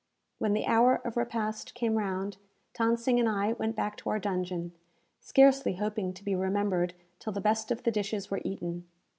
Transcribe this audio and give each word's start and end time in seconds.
When 0.39 0.53
the 0.53 0.65
hour 0.65 0.95
of 1.05 1.15
repast 1.15 1.75
came 1.75 1.95
round, 1.95 2.37
Than 2.75 2.97
Sing 2.97 3.19
and 3.19 3.29
I 3.29 3.53
went 3.53 3.75
back 3.75 3.95
to 3.97 4.09
our 4.09 4.17
dungeon, 4.17 4.71
scarcely 5.19 5.73
hoping 5.75 6.11
to 6.15 6.23
be 6.23 6.33
remembered 6.33 6.95
till 7.19 7.33
the 7.33 7.39
best 7.39 7.69
of 7.69 7.83
the 7.83 7.91
dishes 7.91 8.31
were 8.31 8.41
eaten. 8.43 8.87